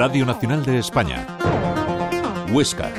Radio 0.00 0.24
Nacional 0.24 0.64
de 0.64 0.78
España. 0.78 1.26
Huesca 2.50 2.90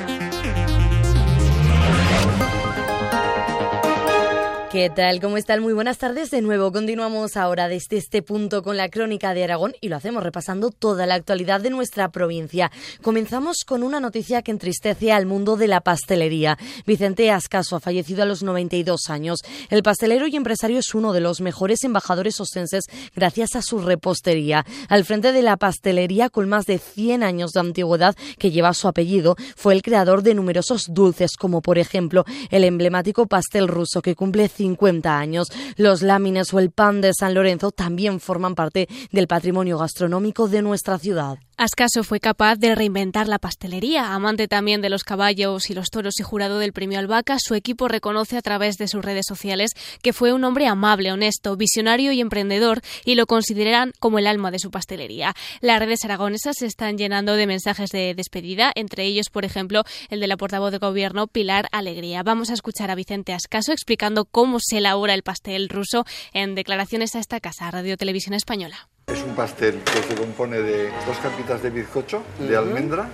¿Qué 4.71 4.89
tal? 4.89 5.19
¿Cómo 5.19 5.35
están? 5.35 5.61
Muy 5.61 5.73
buenas 5.73 5.97
tardes. 5.97 6.31
De 6.31 6.41
nuevo 6.41 6.71
continuamos 6.71 7.35
ahora 7.35 7.67
desde 7.67 7.97
este 7.97 8.21
punto 8.21 8.63
con 8.63 8.77
la 8.77 8.87
crónica 8.87 9.33
de 9.33 9.43
Aragón 9.43 9.73
y 9.81 9.89
lo 9.89 9.97
hacemos 9.97 10.23
repasando 10.23 10.69
toda 10.69 11.05
la 11.05 11.15
actualidad 11.15 11.59
de 11.59 11.69
nuestra 11.69 12.09
provincia. 12.09 12.71
Comenzamos 13.01 13.65
con 13.65 13.83
una 13.83 13.99
noticia 13.99 14.41
que 14.43 14.51
entristece 14.51 15.11
al 15.11 15.25
mundo 15.25 15.57
de 15.57 15.67
la 15.67 15.81
pastelería. 15.81 16.57
Vicente 16.87 17.31
Ascaso 17.31 17.75
ha 17.75 17.81
fallecido 17.81 18.23
a 18.23 18.25
los 18.25 18.43
92 18.43 19.09
años. 19.09 19.39
El 19.69 19.83
pastelero 19.83 20.25
y 20.27 20.37
empresario 20.37 20.79
es 20.79 20.95
uno 20.95 21.11
de 21.11 21.19
los 21.19 21.41
mejores 21.41 21.83
embajadores 21.83 22.39
ostenses 22.39 22.85
gracias 23.13 23.57
a 23.57 23.61
su 23.61 23.79
repostería. 23.79 24.65
Al 24.87 25.03
frente 25.03 25.33
de 25.33 25.41
la 25.41 25.57
pastelería 25.57 26.29
con 26.29 26.47
más 26.47 26.65
de 26.65 26.77
100 26.77 27.23
años 27.23 27.51
de 27.51 27.59
antigüedad 27.59 28.15
que 28.39 28.51
lleva 28.51 28.73
su 28.73 28.87
apellido, 28.87 29.35
fue 29.57 29.73
el 29.73 29.81
creador 29.81 30.23
de 30.23 30.33
numerosos 30.33 30.85
dulces 30.87 31.35
como 31.35 31.61
por 31.61 31.77
ejemplo 31.77 32.23
el 32.51 32.63
emblemático 32.63 33.27
pastel 33.27 33.67
ruso 33.67 34.01
que 34.01 34.15
cumple 34.15 34.47
50 34.61 35.17
años. 35.17 35.51
Los 35.75 36.03
lámines 36.03 36.53
o 36.53 36.59
el 36.59 36.69
pan 36.69 37.01
de 37.01 37.13
San 37.13 37.33
Lorenzo 37.33 37.71
también 37.71 38.19
forman 38.19 38.53
parte 38.53 38.87
del 39.11 39.27
patrimonio 39.27 39.79
gastronómico 39.79 40.47
de 40.47 40.61
nuestra 40.61 40.99
ciudad. 40.99 41.39
Ascaso 41.61 42.03
fue 42.03 42.19
capaz 42.19 42.55
de 42.55 42.73
reinventar 42.73 43.27
la 43.27 43.37
pastelería. 43.37 44.15
Amante 44.15 44.47
también 44.47 44.81
de 44.81 44.89
los 44.89 45.03
caballos 45.03 45.69
y 45.69 45.75
los 45.75 45.91
toros 45.91 46.19
y 46.19 46.23
jurado 46.23 46.57
del 46.57 46.73
premio 46.73 46.97
Albaca, 46.97 47.37
su 47.37 47.53
equipo 47.53 47.87
reconoce 47.87 48.35
a 48.35 48.41
través 48.41 48.77
de 48.77 48.87
sus 48.87 49.05
redes 49.05 49.27
sociales 49.27 49.73
que 50.01 50.11
fue 50.11 50.33
un 50.33 50.43
hombre 50.43 50.65
amable, 50.65 51.11
honesto, 51.11 51.55
visionario 51.55 52.13
y 52.13 52.19
emprendedor 52.19 52.81
y 53.05 53.13
lo 53.13 53.27
consideran 53.27 53.93
como 53.99 54.17
el 54.17 54.25
alma 54.25 54.49
de 54.49 54.57
su 54.57 54.71
pastelería. 54.71 55.35
Las 55.59 55.77
redes 55.77 56.03
aragonesas 56.03 56.55
se 56.57 56.65
están 56.65 56.97
llenando 56.97 57.35
de 57.35 57.45
mensajes 57.45 57.91
de 57.91 58.15
despedida, 58.15 58.71
entre 58.73 59.05
ellos, 59.05 59.29
por 59.29 59.45
ejemplo, 59.45 59.83
el 60.09 60.19
de 60.19 60.25
la 60.25 60.37
portavoz 60.37 60.71
de 60.71 60.79
gobierno 60.79 61.27
Pilar 61.27 61.67
Alegría. 61.71 62.23
Vamos 62.23 62.49
a 62.49 62.55
escuchar 62.55 62.89
a 62.89 62.95
Vicente 62.95 63.33
Ascaso 63.33 63.71
explicando 63.71 64.25
cómo 64.25 64.57
se 64.59 64.79
elabora 64.79 65.13
el 65.13 65.21
pastel 65.21 65.69
ruso 65.69 66.05
en 66.33 66.55
declaraciones 66.55 67.13
a 67.13 67.19
esta 67.19 67.39
casa, 67.39 67.69
Radio 67.69 67.97
Televisión 67.97 68.33
Española. 68.33 68.89
Es 69.11 69.23
un 69.23 69.35
pastel 69.35 69.81
que 69.83 70.03
se 70.03 70.15
compone 70.15 70.59
de 70.59 70.89
dos 71.05 71.17
capitas 71.21 71.61
de 71.61 71.69
bizcocho, 71.69 72.23
de 72.39 72.55
almendra, 72.55 73.09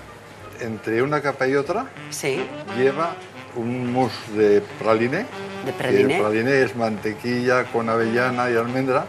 entre 0.60 1.02
una 1.02 1.22
capa 1.22 1.48
y 1.48 1.56
otra 1.56 1.88
sí. 2.12 2.40
lleva 2.78 3.16
un 3.56 3.92
mousse 3.92 4.32
de 4.34 4.62
praline. 4.80 5.26
¿De 5.66 5.74
praline? 5.74 6.16
El 6.16 6.22
praline 6.22 6.62
es 6.62 6.76
mantequilla 6.76 7.64
con 7.66 7.90
avellana 7.90 8.50
y 8.52 8.56
almendra. 8.56 9.08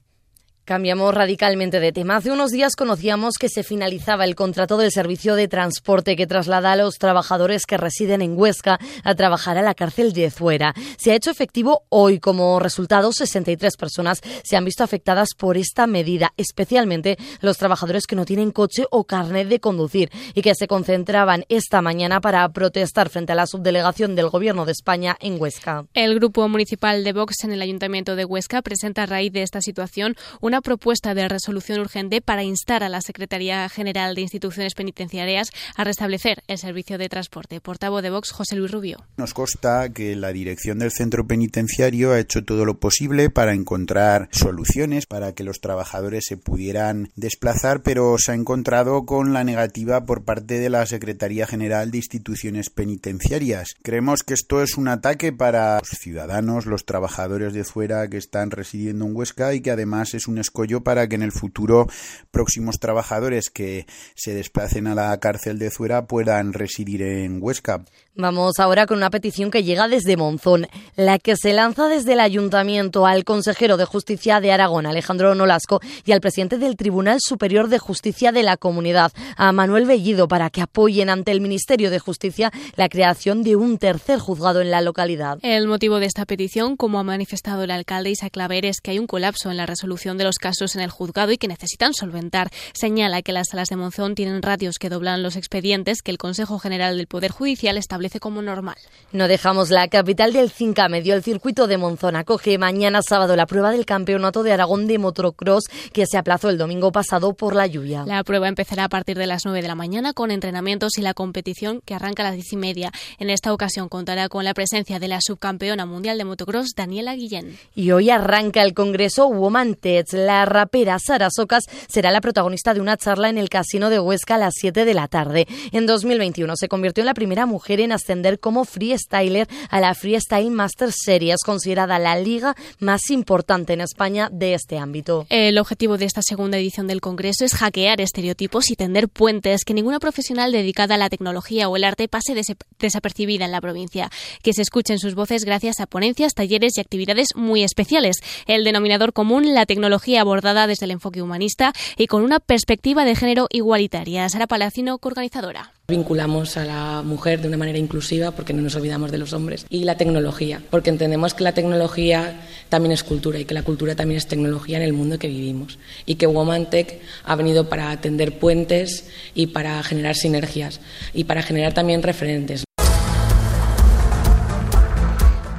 Cambiamos 0.69 1.15
radicalmente 1.15 1.81
de 1.81 1.93
tema. 1.93 2.17
Hace 2.17 2.31
unos 2.31 2.51
días 2.51 2.77
conocíamos 2.77 3.39
que 3.41 3.49
se 3.49 3.63
finalizaba 3.63 4.27
el 4.27 4.35
contrato 4.35 4.77
del 4.77 4.93
servicio 4.93 5.35
de 5.35 5.49
transporte 5.49 6.15
que 6.15 6.27
traslada 6.27 6.73
a 6.73 6.77
los 6.77 6.99
trabajadores 6.99 7.65
que 7.65 7.79
residen 7.79 8.21
en 8.21 8.39
Huesca 8.39 8.79
a 9.03 9.15
trabajar 9.15 9.57
a 9.57 9.63
la 9.63 9.73
cárcel 9.73 10.13
de 10.13 10.31
Zuera. 10.31 10.75
Se 10.99 11.11
ha 11.11 11.15
hecho 11.15 11.31
efectivo 11.31 11.85
hoy. 11.89 12.21
Como 12.21 12.61
resultado, 12.61 13.15
63 13.15 13.79
personas 13.79 14.21
se 14.45 14.59
han 14.59 14.67
visto 14.67 14.85
afectadas 14.85 15.31
por 15.35 15.57
esta 15.57 15.87
medida, 15.87 16.35
especialmente 16.37 17.17
los 17.41 17.57
trabajadores 17.57 18.07
que 18.07 18.17
no 18.17 18.27
tienen 18.27 18.51
coche 18.51 18.85
o 18.91 19.05
carnet 19.05 19.49
de 19.49 19.61
conducir 19.61 20.11
y 20.35 20.43
que 20.43 20.55
se 20.55 20.69
concentraban 20.69 21.47
esta 21.49 21.81
mañana 21.81 22.21
para 22.21 22.47
protestar 22.51 23.09
frente 23.09 23.33
a 23.33 23.37
la 23.37 23.47
subdelegación 23.47 24.15
del 24.15 24.29
Gobierno 24.29 24.67
de 24.67 24.73
España 24.73 25.17
en 25.21 25.41
Huesca. 25.41 25.87
El 25.95 26.17
Grupo 26.17 26.47
Municipal 26.47 27.05
de 27.05 27.15
Vox 27.15 27.45
en 27.45 27.53
el 27.53 27.63
Ayuntamiento 27.63 28.17
de 28.17 28.27
Huesca 28.27 28.61
presenta 28.61 29.05
a 29.05 29.07
raíz 29.07 29.33
de 29.33 29.43
esta 29.43 29.63
situación 29.63 30.15
una 30.43 30.58
propuesta 30.61 31.15
de 31.15 31.29
resolución 31.29 31.81
urgente 31.81 32.21
para 32.21 32.43
instar 32.43 32.83
a 32.83 32.89
la 32.89 33.01
Secretaría 33.01 33.69
General 33.69 34.15
de 34.15 34.23
Instituciones 34.23 34.75
Penitenciarias 34.75 35.51
a 35.77 35.85
restablecer 35.85 36.43
el 36.47 36.59
servicio 36.59 36.99
de 36.99 37.09
transporte. 37.09 37.61
Portavoz 37.61 38.03
de 38.03 38.11
Vox, 38.11 38.31
José 38.31 38.57
Luis 38.57 38.71
Rubio. 38.71 39.05
Nos 39.17 39.35
consta 39.35 39.93
que 39.93 40.17
la 40.17 40.33
dirección 40.33 40.79
del 40.79 40.93
centro 40.93 41.27
penitenciario 41.27 42.13
ha 42.13 42.21
hecho 42.21 42.45
todo 42.45 42.65
lo 42.65 42.79
posible 42.79 43.31
para 43.31 43.55
encontrar 43.55 44.29
soluciones 44.31 45.07
para 45.07 45.33
que 45.33 45.45
los 45.45 45.61
trabajadores 45.61 46.25
se 46.27 46.37
pudieran 46.37 47.11
desplazar, 47.17 47.83
pero 47.83 48.17
se 48.19 48.33
ha 48.33 48.35
encontrado 48.35 49.05
con 49.05 49.33
la 49.33 49.45
negativa 49.45 50.05
por 50.05 50.25
parte 50.25 50.59
de 50.59 50.71
la 50.71 50.87
Secretaría 50.87 51.47
General 51.47 51.91
de 51.91 51.99
Instituciones 51.99 52.71
Penitenciarias. 52.71 53.75
Creemos 53.83 54.23
que 54.23 54.35
esto 54.35 54.63
es 54.63 54.77
un 54.77 54.89
ataque 54.89 55.33
para 55.33 55.79
los 55.79 55.89
ciudadanos, 55.89 56.67
los 56.67 56.85
trabajadores 56.85 57.53
de 57.53 57.65
fuera 57.65 58.09
que 58.09 58.17
están 58.17 58.51
residiendo 58.51 59.07
en 59.07 59.17
Huesca 59.17 59.55
y 59.55 59.61
que 59.61 59.71
además 59.71 60.15
es 60.15 60.29
un 60.29 60.39
escollo 60.49 60.83
para 60.83 61.09
que 61.09 61.15
en 61.15 61.23
el 61.23 61.33
futuro 61.33 61.87
próximos 62.31 62.79
trabajadores 62.81 63.51
que 63.51 63.87
se 64.15 64.35
desplacen 64.35 64.87
a 64.87 64.95
la 64.95 65.19
cárcel 65.21 65.59
de 65.59 65.71
Zuera 65.71 66.07
puedan 66.07 66.53
residir 66.53 67.03
en 67.03 67.39
Huesca. 67.41 67.85
Vamos 68.21 68.59
ahora 68.59 68.87
con 68.87 68.97
una 68.97 69.11
petición 69.11 69.53
que 69.53 69.63
llega 69.63 69.87
desde 69.87 70.17
Monzón, 70.17 70.67
la 70.97 71.21
que 71.21 71.37
se 71.37 71.53
lanza 71.53 71.87
desde 71.87 72.15
el 72.15 72.21
ayuntamiento 72.21 73.07
al 73.07 73.23
consejero 73.23 73.77
de 73.77 73.85
Justicia 73.85 74.41
de 74.41 74.51
Aragón, 74.51 74.87
Alejandro 74.87 75.37
Nolasco, 75.37 75.81
y 76.05 76.11
al 76.11 76.21
presidente 76.21 76.59
del 76.59 76.77
Tribunal 76.77 77.19
Superior 77.21 77.69
de 77.69 77.79
Justicia 77.79 78.33
de 78.33 78.43
la 78.43 78.57
Comunidad, 78.57 79.13
a 79.37 79.53
Manuel 79.53 79.87
Bellido, 79.87 80.27
para 80.27 80.51
que 80.51 80.63
apoyen 80.63 81.11
ante 81.11 81.31
el 81.31 81.41
Ministerio 81.41 81.93
de 81.93 82.01
Justicia 82.01 82.51
la 82.75 82.89
creación 82.89 83.45
de 83.45 83.55
un 83.55 83.79
tercer 83.79 84.19
juzgado 84.19 84.63
en 84.63 84.73
la 84.73 84.81
localidad. 84.81 85.39
El 85.43 85.69
motivo 85.69 86.01
de 86.01 86.07
esta 86.07 86.27
petición, 86.27 86.77
como 86.77 86.99
ha 86.99 87.05
manifestado 87.05 87.63
el 87.63 87.71
alcalde 87.71 88.11
Isaac 88.11 88.33
Claver, 88.33 88.65
es 88.65 88.81
que 88.81 88.91
hay 88.91 88.99
un 88.99 89.07
colapso 89.07 89.49
en 89.49 89.57
la 89.57 89.67
resolución 89.67 90.19
de 90.19 90.25
los 90.25 90.38
casos 90.39 90.75
en 90.77 90.83
el 90.83 90.91
juzgado 90.91 91.33
y 91.33 91.39
que 91.39 91.49
necesitan 91.49 91.95
solventar. 91.95 92.51
Señala 92.73 93.23
que 93.23 93.33
las 93.33 93.49
salas 93.49 93.69
de 93.69 93.77
Monzón 93.77 94.15
tienen 94.15 94.43
radios 94.43 94.79
que 94.79 94.89
doblan 94.89 95.23
los 95.23 95.37
expedientes 95.37 96.03
que 96.03 96.11
el 96.11 96.19
Consejo 96.19 96.59
General 96.59 96.97
del 96.97 97.07
Poder 97.07 97.31
Judicial 97.31 97.77
establece 97.77 98.21
como 98.21 98.43
normal. 98.43 98.77
No 99.13 99.29
dejamos 99.29 99.71
la 99.71 99.89
capital 99.89 100.33
del 100.33 100.51
Cinca 100.51 100.89
Medio. 100.89 101.15
El 101.15 101.23
circuito 101.23 101.67
de 101.67 101.79
Monzón 101.79 102.17
acoge 102.17 102.59
mañana 102.59 103.01
sábado 103.03 103.37
la 103.37 103.47
prueba 103.47 103.71
del 103.71 103.87
Campeonato 103.87 104.43
de 104.43 104.53
Aragón 104.53 104.87
de 104.87 104.99
Motocross 104.99 105.65
que 105.93 106.07
se 106.07 106.19
aplazó 106.19 106.49
el 106.51 106.59
domingo 106.59 106.93
pasado 106.93 107.35
por 107.35 107.55
la 107.55 107.67
lluvia. 107.67 108.05
La 108.07 108.25
prueba 108.25 108.49
empezará 108.49 108.85
a 108.85 108.89
partir 108.89 109.19
de 109.19 109.27
las 109.27 109.45
9 109.45 109.63
de 109.63 109.69
la 109.69 109.75
mañana 109.75 110.13
con 110.13 110.31
entrenamientos 110.31 110.99
y 110.99 111.03
la 111.03 111.15
competición 111.15 111.81
que 111.85 111.95
arranca 111.95 112.23
a 112.23 112.27
las 112.27 112.35
10 112.35 112.53
y 112.53 112.57
media. 112.57 112.93
En 113.19 113.31
esta 113.31 113.53
ocasión 113.53 113.89
contará 113.89 114.29
con 114.29 114.45
la 114.45 114.55
presencia 114.55 114.99
de 114.99 115.09
la 115.09 115.21
subcampeona 115.21 115.87
mundial 115.87 116.19
de 116.19 116.25
motocross, 116.25 116.69
Daniela 116.77 117.15
Guillén. 117.15 117.59
Y 117.75 117.91
hoy 117.91 118.11
arranca 118.11 118.63
el 118.63 118.75
congreso 118.75 119.29
Woman 119.29 119.75
Tech. 119.75 119.99
La 120.29 120.45
rapera 120.45 120.99
Sara 120.99 121.31
Socas 121.35 121.65
será 121.89 122.11
la 122.11 122.21
protagonista 122.21 122.75
de 122.75 122.83
una 122.83 122.99
charla 122.99 123.31
en 123.31 123.39
el 123.39 123.49
Casino 123.49 123.89
de 123.89 123.99
Huesca 123.99 124.35
a 124.35 124.39
las 124.39 124.53
7 124.59 124.85
de 124.85 124.93
la 124.93 125.09
tarde. 125.09 125.49
En 125.73 125.87
2021 125.87 126.55
se 126.55 126.69
convirtió 126.69 127.01
en 127.01 127.07
la 127.07 127.15
primera 127.15 127.47
mujer 127.47 127.81
en 127.81 127.93
ascender 127.93 128.39
como 128.39 128.67
freestyler 128.67 129.49
a 129.71 129.81
la 129.81 129.95
Freestyle 129.95 130.51
Master 130.51 130.91
Series, 130.93 131.39
considerada 131.43 131.99
la 131.99 132.21
liga 132.21 132.55
más 132.79 133.09
importante 133.09 133.73
en 133.73 133.81
España 133.81 134.29
de 134.31 134.53
este 134.53 134.77
ámbito. 134.77 135.25
El 135.31 135.57
objetivo 135.57 135.97
de 135.97 136.05
esta 136.05 136.21
segunda 136.21 136.59
edición 136.59 136.89
del 136.89 137.01
Congreso 137.01 137.47
es 137.47 137.55
hackear 137.55 138.03
estereotipos 138.03 138.71
y 138.71 138.77
tender 138.77 139.09
puentes, 139.09 139.65
que 139.65 139.73
ninguna 139.73 139.99
profesional 139.99 140.53
dedicada 140.53 140.97
a 140.97 140.99
la 140.99 141.09
tecnología 141.09 141.71
o 141.71 141.77
el 141.77 141.85
arte 141.85 142.07
pase 142.07 142.39
desapercibida 142.79 143.47
en 143.47 143.53
la 143.53 143.63
provincia, 143.63 144.11
que 144.43 144.53
se 144.53 144.61
escuchen 144.61 144.99
sus 144.99 145.15
voces 145.15 145.47
gracias 145.47 145.81
a 145.81 145.87
ponencias, 145.87 146.35
talleres 146.35 146.77
y 146.77 146.83
actividades 146.83 147.29
muy 147.35 147.63
especiales. 147.63 148.19
El 148.47 148.65
denominador 148.65 149.15
común, 149.15 149.55
la 149.55 149.65
tecnología 149.65 150.08
abordada 150.17 150.67
desde 150.67 150.87
el 150.87 150.93
enfoque 150.93 151.23
humanista 151.23 151.73
y 151.97 152.07
con 152.07 152.23
una 152.23 152.41
perspectiva 152.41 153.05
de 153.05 153.17
género 153.17 153.49
igualitaria. 153.51 154.29
Sara 154.29 154.47
Palacino, 154.47 154.99
coorganizadora. 154.99 155.73
Vinculamos 155.89 156.57
a 156.59 156.65
la 156.65 157.03
mujer 157.03 157.41
de 157.41 157.49
una 157.49 157.57
manera 157.57 157.79
inclusiva 157.79 158.31
porque 158.33 158.53
no 158.53 158.61
nos 158.61 158.77
olvidamos 158.77 159.11
de 159.11 159.19
los 159.19 159.33
hombres 159.33 159.67
y 159.71 159.85
la 159.85 159.97
tecnología, 159.97 160.63
porque 160.71 160.91
entendemos 160.91 161.33
que 161.33 161.45
la 161.45 161.53
tecnología 161.53 162.41
también 162.69 162.93
es 162.93 163.03
cultura 163.03 163.39
y 163.39 163.47
que 163.47 163.55
la 163.55 163.63
cultura 163.63 163.97
también 163.97 164.19
es 164.19 164.27
tecnología 164.27 164.77
en 164.77 164.83
el 164.83 164.93
mundo 164.93 165.19
que 165.19 165.29
vivimos 165.29 165.79
y 166.05 166.17
que 166.17 166.27
Woman 166.27 166.69
Tech 166.69 167.01
ha 167.25 167.37
venido 167.37 167.71
para 167.71 167.91
atender 167.91 168.39
puentes 168.39 169.09
y 169.35 169.49
para 169.49 169.83
generar 169.83 170.15
sinergias 170.15 170.81
y 171.15 171.25
para 171.25 171.43
generar 171.43 171.73
también 171.73 172.03
referentes. 172.03 172.68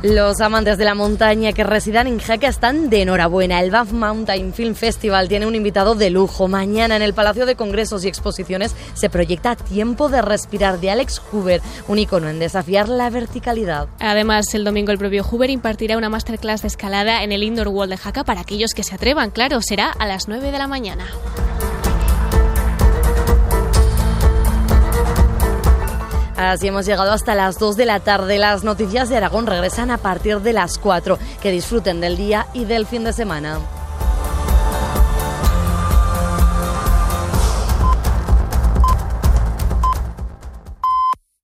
Los 0.01 0.39
amantes 0.39 0.77
de 0.77 0.85
la 0.85 0.95
montaña 0.95 1.51
que 1.51 1.65
residan 1.65 2.07
en 2.07 2.19
Jaca 2.19 2.47
están 2.47 2.89
de 2.89 3.01
enhorabuena. 3.01 3.59
El 3.59 3.69
Banff 3.69 3.91
Mountain 3.91 4.53
Film 4.53 4.73
Festival 4.73 5.27
tiene 5.27 5.45
un 5.45 5.55
invitado 5.55 5.93
de 5.93 6.09
lujo. 6.09 6.47
Mañana 6.47 6.95
en 6.95 7.01
el 7.01 7.13
Palacio 7.13 7.45
de 7.45 7.57
Congresos 7.57 8.05
y 8.05 8.07
Exposiciones 8.07 8.73
se 8.93 9.09
proyecta 9.09 9.57
Tiempo 9.57 10.07
de 10.07 10.21
Respirar 10.21 10.79
de 10.79 10.91
Alex 10.91 11.19
Hoover, 11.19 11.61
un 11.89 11.99
icono 11.99 12.29
en 12.29 12.39
desafiar 12.39 12.87
la 12.87 13.09
verticalidad. 13.09 13.89
Además, 13.99 14.53
el 14.53 14.63
domingo 14.63 14.93
el 14.93 14.99
propio 14.99 15.25
Hoover 15.25 15.49
impartirá 15.49 15.97
una 15.97 16.07
masterclass 16.07 16.61
de 16.61 16.69
escalada 16.69 17.21
en 17.21 17.33
el 17.33 17.43
Indoor 17.43 17.67
Wall 17.67 17.89
de 17.89 17.97
Jaca 17.97 18.23
para 18.23 18.39
aquellos 18.39 18.71
que 18.73 18.85
se 18.85 18.95
atrevan. 18.95 19.31
Claro, 19.31 19.61
será 19.61 19.91
a 19.91 20.07
las 20.07 20.29
9 20.29 20.49
de 20.49 20.57
la 20.59 20.67
mañana. 20.67 21.07
Así 26.39 26.69
hemos 26.69 26.85
llegado 26.85 27.11
hasta 27.11 27.35
las 27.35 27.59
2 27.59 27.75
de 27.75 27.85
la 27.85 27.99
tarde. 27.99 28.39
Las 28.39 28.63
noticias 28.63 29.09
de 29.09 29.17
Aragón 29.17 29.45
regresan 29.45 29.91
a 29.91 29.97
partir 29.97 30.39
de 30.39 30.53
las 30.53 30.77
4. 30.77 31.19
Que 31.41 31.51
disfruten 31.51 31.99
del 31.99 32.15
día 32.15 32.47
y 32.53 32.63
del 32.63 32.85
fin 32.85 33.03
de 33.03 33.11
semana. 33.11 33.59